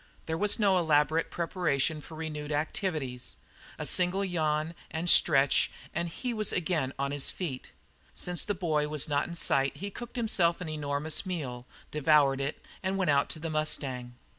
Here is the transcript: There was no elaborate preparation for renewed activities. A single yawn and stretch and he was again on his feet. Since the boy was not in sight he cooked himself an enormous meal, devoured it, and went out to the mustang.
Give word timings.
There 0.25 0.35
was 0.35 0.57
no 0.57 0.79
elaborate 0.79 1.29
preparation 1.29 2.01
for 2.01 2.15
renewed 2.15 2.51
activities. 2.51 3.35
A 3.77 3.85
single 3.85 4.25
yawn 4.25 4.73
and 4.89 5.07
stretch 5.07 5.69
and 5.93 6.09
he 6.09 6.33
was 6.33 6.51
again 6.51 6.91
on 6.97 7.11
his 7.11 7.29
feet. 7.29 7.69
Since 8.15 8.43
the 8.43 8.55
boy 8.55 8.87
was 8.87 9.07
not 9.07 9.27
in 9.27 9.35
sight 9.35 9.77
he 9.77 9.91
cooked 9.91 10.15
himself 10.15 10.59
an 10.59 10.69
enormous 10.69 11.23
meal, 11.23 11.67
devoured 11.91 12.41
it, 12.41 12.65
and 12.81 12.97
went 12.97 13.11
out 13.11 13.29
to 13.29 13.39
the 13.39 13.51
mustang. 13.51 14.15